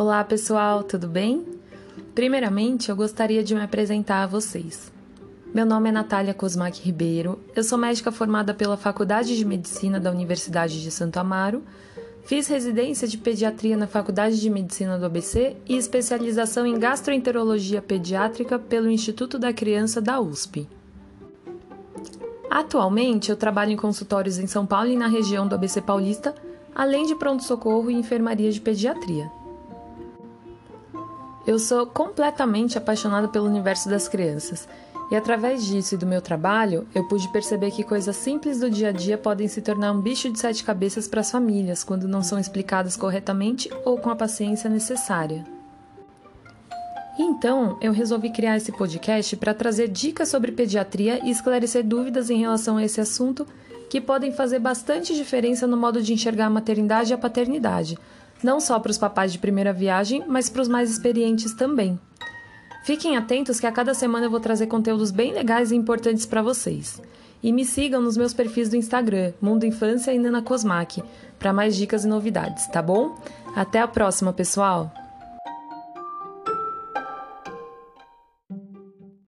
Olá 0.00 0.22
pessoal, 0.22 0.84
tudo 0.84 1.08
bem? 1.08 1.44
Primeiramente, 2.14 2.88
eu 2.88 2.94
gostaria 2.94 3.42
de 3.42 3.52
me 3.52 3.60
apresentar 3.60 4.22
a 4.22 4.26
vocês. 4.28 4.92
Meu 5.52 5.66
nome 5.66 5.88
é 5.88 5.92
Natália 5.92 6.32
Cosmac 6.32 6.80
Ribeiro, 6.80 7.40
eu 7.56 7.64
sou 7.64 7.76
médica 7.76 8.12
formada 8.12 8.54
pela 8.54 8.76
Faculdade 8.76 9.36
de 9.36 9.44
Medicina 9.44 9.98
da 9.98 10.12
Universidade 10.12 10.80
de 10.80 10.88
Santo 10.92 11.16
Amaro, 11.16 11.64
fiz 12.22 12.46
residência 12.46 13.08
de 13.08 13.18
pediatria 13.18 13.76
na 13.76 13.88
Faculdade 13.88 14.40
de 14.40 14.48
Medicina 14.48 14.96
do 14.96 15.06
ABC 15.06 15.56
e 15.68 15.76
especialização 15.76 16.64
em 16.64 16.78
gastroenterologia 16.78 17.82
pediátrica 17.82 18.56
pelo 18.56 18.88
Instituto 18.88 19.36
da 19.36 19.52
Criança 19.52 20.00
da 20.00 20.20
USP. 20.20 20.68
Atualmente, 22.48 23.30
eu 23.30 23.36
trabalho 23.36 23.72
em 23.72 23.76
consultórios 23.76 24.38
em 24.38 24.46
São 24.46 24.64
Paulo 24.64 24.90
e 24.90 24.96
na 24.96 25.08
região 25.08 25.48
do 25.48 25.56
ABC 25.56 25.82
Paulista, 25.82 26.36
além 26.72 27.04
de 27.04 27.16
pronto-socorro 27.16 27.90
e 27.90 27.94
enfermaria 27.94 28.52
de 28.52 28.60
pediatria. 28.60 29.37
Eu 31.48 31.58
sou 31.58 31.86
completamente 31.86 32.76
apaixonada 32.76 33.26
pelo 33.26 33.46
universo 33.46 33.88
das 33.88 34.06
crianças. 34.06 34.68
E 35.10 35.16
através 35.16 35.64
disso 35.64 35.94
e 35.94 35.96
do 35.96 36.04
meu 36.04 36.20
trabalho, 36.20 36.86
eu 36.94 37.08
pude 37.08 37.26
perceber 37.32 37.70
que 37.70 37.82
coisas 37.82 38.14
simples 38.16 38.60
do 38.60 38.68
dia 38.68 38.90
a 38.90 38.92
dia 38.92 39.16
podem 39.16 39.48
se 39.48 39.62
tornar 39.62 39.92
um 39.92 40.00
bicho 40.02 40.30
de 40.30 40.38
sete 40.38 40.62
cabeças 40.62 41.08
para 41.08 41.22
as 41.22 41.30
famílias 41.30 41.82
quando 41.82 42.06
não 42.06 42.22
são 42.22 42.38
explicadas 42.38 42.98
corretamente 42.98 43.70
ou 43.82 43.96
com 43.96 44.10
a 44.10 44.14
paciência 44.14 44.68
necessária. 44.68 45.42
Então, 47.18 47.78
eu 47.80 47.92
resolvi 47.92 48.28
criar 48.28 48.58
esse 48.58 48.70
podcast 48.70 49.34
para 49.38 49.54
trazer 49.54 49.88
dicas 49.88 50.28
sobre 50.28 50.52
pediatria 50.52 51.18
e 51.24 51.30
esclarecer 51.30 51.82
dúvidas 51.82 52.28
em 52.28 52.40
relação 52.40 52.76
a 52.76 52.84
esse 52.84 53.00
assunto 53.00 53.46
que 53.88 54.02
podem 54.02 54.32
fazer 54.32 54.58
bastante 54.58 55.14
diferença 55.14 55.66
no 55.66 55.78
modo 55.78 56.02
de 56.02 56.12
enxergar 56.12 56.44
a 56.44 56.50
maternidade 56.50 57.10
e 57.10 57.14
a 57.14 57.18
paternidade, 57.18 57.96
não 58.42 58.60
só 58.60 58.78
para 58.78 58.90
os 58.90 58.98
papais 58.98 59.32
de 59.32 59.38
primeira 59.38 59.72
viagem, 59.72 60.24
mas 60.26 60.48
para 60.48 60.62
os 60.62 60.68
mais 60.68 60.90
experientes 60.90 61.54
também. 61.54 61.98
Fiquem 62.84 63.16
atentos 63.16 63.60
que 63.60 63.66
a 63.66 63.72
cada 63.72 63.92
semana 63.94 64.26
eu 64.26 64.30
vou 64.30 64.40
trazer 64.40 64.66
conteúdos 64.66 65.10
bem 65.10 65.32
legais 65.32 65.70
e 65.70 65.76
importantes 65.76 66.24
para 66.24 66.42
vocês. 66.42 67.02
E 67.42 67.52
me 67.52 67.64
sigam 67.64 68.00
nos 68.00 68.16
meus 68.16 68.34
perfis 68.34 68.68
do 68.68 68.76
Instagram, 68.76 69.32
Mundo 69.40 69.66
Infância 69.66 70.12
e 70.12 70.18
Nana 70.18 70.42
Cosmac, 70.42 71.02
para 71.38 71.52
mais 71.52 71.76
dicas 71.76 72.04
e 72.04 72.08
novidades, 72.08 72.66
tá 72.68 72.82
bom? 72.82 73.16
Até 73.54 73.80
a 73.80 73.88
próxima, 73.88 74.32
pessoal! 74.32 75.07